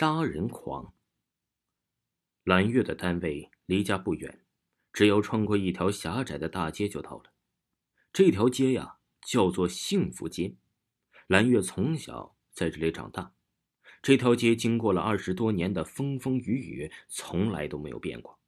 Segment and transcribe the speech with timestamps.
[0.00, 0.94] 杀人狂。
[2.44, 4.44] 蓝月的单位离家不远，
[4.92, 7.32] 只要穿过一条狭窄的大街就到了。
[8.12, 10.54] 这条街呀，叫做幸福街。
[11.26, 13.32] 蓝月从小在这里长大，
[14.00, 18.38] 这条街经过了二十多年的风风雨雨，从来都没有变过。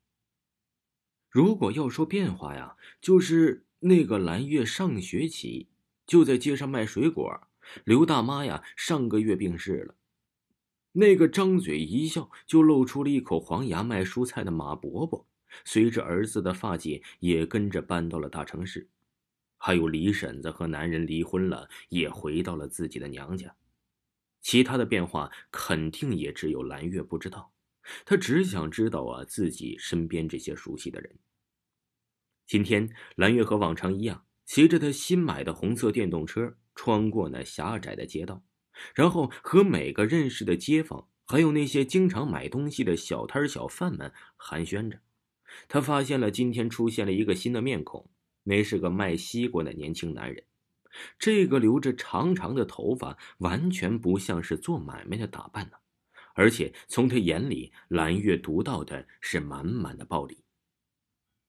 [1.29, 5.69] 如果要说变化呀，就是那个蓝月上学起
[6.07, 7.49] 就在街上卖水果。
[7.83, 9.97] 刘大妈呀，上个月病逝了。
[10.93, 15.27] 那个张嘴一笑就露出了一口黄牙卖蔬菜的马伯伯，
[15.65, 18.89] 随着儿子的发迹也跟着搬到了大城市。
[19.57, 23.55] 还有李婶子和男人离婚了，也回到了自己的娘家。
[24.41, 27.53] 其他的变化肯定也只有蓝月不知道。
[28.05, 31.19] 他只想知道啊，自己身边这些熟悉的人。
[32.47, 36.57] 今天，蓝月和往常一样，骑着他新买的红色电动车。
[36.75, 38.43] 穿过那狭窄的街道，
[38.95, 45.01] 然后和每个认识的街坊，还有那些经常买东西的小摊小贩们寒暄着。
[45.69, 48.09] 他发现了今天出现了一个新的面孔，
[48.45, 50.45] 那是个卖西瓜的年轻男人。
[51.19, 55.77] 这个留着长长的头发，完全不像是做买卖的打扮呢。
[56.35, 60.45] 而且从他眼里，蓝月读到的是满满的暴力。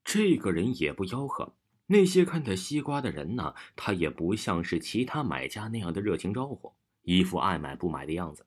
[0.03, 1.55] 这个人也不吆喝。
[1.87, 6.73] 那些看他西瓜的人呢，他也不像是其他买家那样的热情招呼，
[7.03, 8.45] 一副爱买不买的样子。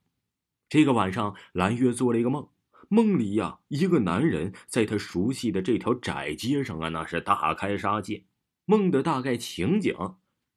[0.69, 2.48] 这个晚上，蓝月做了一个梦，
[2.88, 8.25] 梦里呀，一个男人在他熟悉的这条窄街上啊，那是大开杀戒。
[8.64, 9.94] 梦的大概情景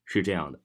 [0.06, 0.62] 是这样的：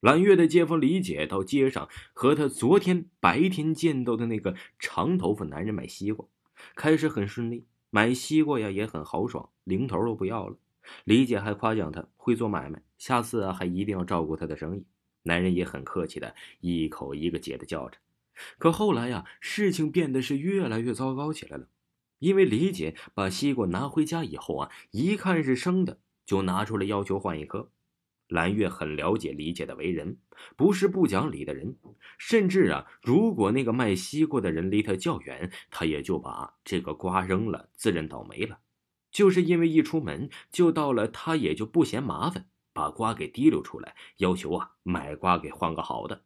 [0.00, 6.26] 蓝月的街坊李姐到街上和他昨天白天见到的那个长头发男人买西瓜，
[6.74, 10.56] 开始很顺利，买西瓜呀也很豪爽，零头都不要了。
[11.04, 14.86] 李姐还夸奖他会做买卖，下次啊还一定要照顾他的生意。
[15.26, 17.98] 男人也很客气的，一口一个姐的叫着。
[18.58, 21.68] 可后来呀，事情变得是越来越糟糕起来了。
[22.18, 27.70] 因为李姐把西瓜拿回家以后啊，一看是生的，就拿出来要求换一颗。
[28.28, 30.18] 蓝月很了解李姐的为人，
[30.56, 31.76] 不是不讲理的人。
[32.18, 38.58] 甚至啊，如果那个卖西瓜的人离他较远，他也就把这个瓜扔了，自认倒霉了。
[39.12, 46.24] 就是因为一出门就到了，他也就不嫌麻烦，把瓜给提溜出来，要求啊买瓜给换个好的。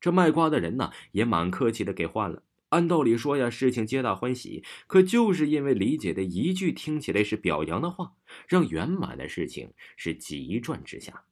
[0.00, 2.44] 这卖瓜的人呢也蛮客气的给换了。
[2.68, 4.64] 按道理说呀，事情皆大欢喜。
[4.86, 8.14] 可就是因为李姐的一句听起来是表扬的话，
[8.46, 11.24] 让圆满的事情是急转直下。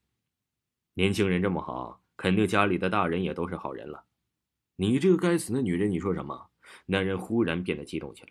[0.94, 4.06] 年轻人这么好，肯定家里的大人也都是好人了。
[4.74, 6.50] 你这个该死的女人，你说什么？
[6.86, 8.30] 男人忽然变得激动起来。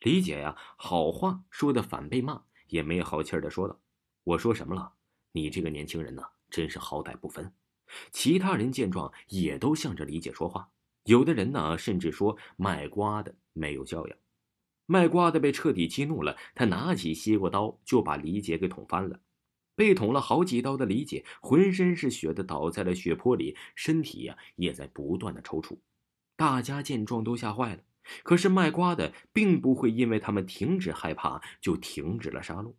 [0.00, 3.78] 李姐呀，好话说的反被骂，也没好气儿的说道
[4.24, 4.94] ：“我说什么了？
[5.32, 7.52] 你这个年轻人呢，真是好歹不分。”
[8.12, 10.70] 其他人见状，也都向着李姐说话。
[11.04, 14.16] 有的人呢，甚至说卖瓜的没有教养。
[14.86, 19.20] 卖瓜的被彻底激怒了，他拿起西瓜刀就把李姐给捅翻了。
[19.74, 25.78] 被捅了好几刀的李姐，浑身是血的倒在了血泊里，身体呀也在不断的抽搐。
[26.36, 27.82] 大家见状都吓坏了。
[28.22, 32.74] 可是卖瓜的并不会因为他们停止害怕就停止了杀戮。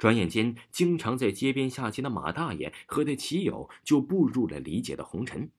[0.00, 5.50] 转眼间，经常在街边下棋的马大爷和他棋友就步入了李姐的红尘，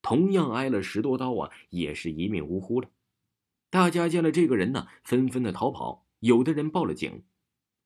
[0.00, 2.88] 同样挨了十多刀啊，也是一命呜呼了。
[3.68, 7.24] 大家见了这个人呢，纷纷的逃跑，有的人报了警。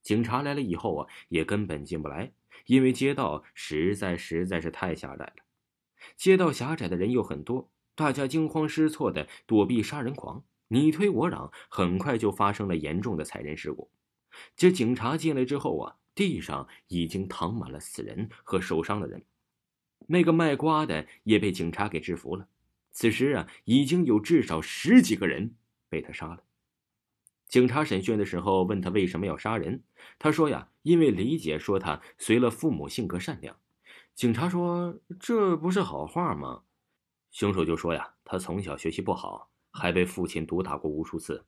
[0.02, 2.32] 警察来了以后啊，也根本进不来，
[2.66, 5.36] 因为街道实在实在是太狭窄了。
[6.18, 7.70] 街道狭窄的人又很多。
[7.94, 13.90] 大家惊慌失措的躲避杀人狂，你推我嚷，很快就发生了严重的踩人事故。
[14.56, 19.24] 这警察进来之后啊，地上已经躺满了死人和受伤的人。
[20.06, 22.48] 那个卖瓜的也被警察给制服了。
[22.92, 25.54] 此时啊，已经有至少十几个人
[25.88, 26.44] 被他杀了。
[27.48, 29.82] 警察审讯的时候问他为什么要杀人，
[30.18, 33.56] 他说呀，因为李姐说他随了父母，性格善良。
[34.14, 36.62] 警察说：“这不是好话吗？”
[37.30, 41.44] 凶手就说呀，他从小学习不好，还被父亲毒打过无数次，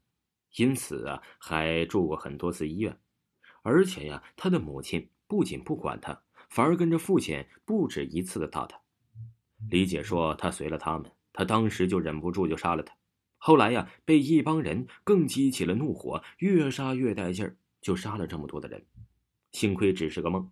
[0.57, 2.99] 因此啊，还住过很多次医院。
[3.63, 8.81] 而且呀，他的母亲不仅不管他，反而跟着父亲不止一次的打他。
[9.71, 12.95] 李姐说，他随了他们，他当时就忍不住就杀了他。
[13.39, 18.87] 后来呀，被一帮人更激起了怒火，越杀越带劲儿，就杀了这么多的人。
[19.53, 20.51] 幸亏只是个梦。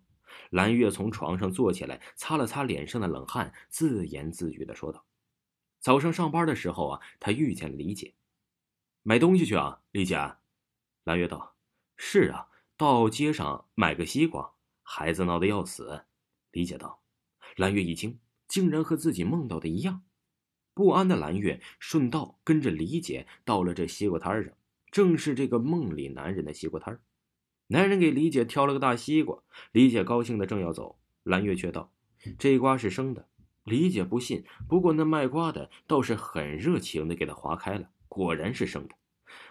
[0.49, 5.05] 蓝月从床上坐起来，擦了擦脸上的冷汗，自言自语的说道。
[5.79, 8.13] 早上上班的时候啊，他遇见了李姐，
[9.07, 10.17] 买东西去啊，李姐。
[11.03, 11.53] 蓝月道
[11.95, 16.05] ：“是啊，到街上买个西瓜。”孩子闹得要死。
[16.49, 17.03] 李姐道
[17.55, 18.17] ：“蓝月一惊，
[18.47, 20.01] 竟然和自己梦到的一样。”
[20.73, 24.51] 不安的蓝月顺道跟着李姐到了这西瓜摊上，
[24.89, 26.99] 正是这个梦里男人的西瓜摊
[27.67, 31.91] 男人给李姐挑了个大西瓜，李姐高兴的正要走，蓝月却道
[32.39, 33.27] ：“这瓜是生的。”
[33.65, 38.95] 李姐不信，不过那卖瓜的倒是很热情的给他划开了，果然是生的。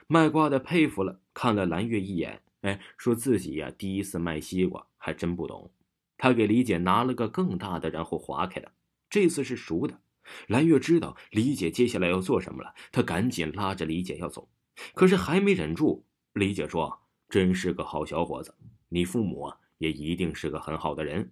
[0.07, 5.71] 卖瓜的佩服了，看了蓝月一眼，哎，说自己呀第一次卖西瓜还真不懂。
[6.17, 8.73] 他给李姐拿了个更大的，然后划开了，
[9.11, 10.01] 这次是熟的。
[10.47, 14.49] 蓝月知道李姐接下来要做什么了，他赶紧拉着李姐要走，
[14.95, 18.55] 可是还没忍住，李姐说：“真是个好小伙子，
[18.89, 21.31] 你父母啊也一定是个很好的人。”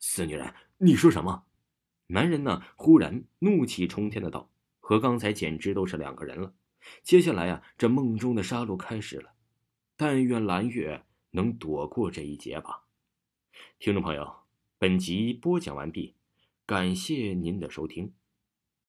[0.00, 1.44] 死女人，你说什么？
[2.06, 2.62] 男人呢？
[2.76, 4.48] 忽然怒气冲天的道
[4.88, 6.54] ：“和刚才简直都是两个人了。
[7.02, 9.32] 接下来呀，这梦中的杀戮开始了。
[9.96, 11.02] 但愿蓝月
[11.32, 12.84] 能躲过这一劫吧。”
[13.80, 14.32] 听众朋友，
[14.78, 16.14] 本集播讲完毕，
[16.64, 18.12] 感谢您的收听。